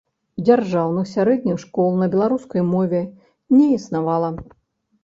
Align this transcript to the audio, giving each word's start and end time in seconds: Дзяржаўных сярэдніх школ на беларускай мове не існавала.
Дзяржаўных 0.45 1.05
сярэдніх 1.15 1.59
школ 1.65 1.93
на 2.01 2.09
беларускай 2.17 2.67
мове 2.73 3.05
не 3.57 3.71
існавала. 3.79 4.35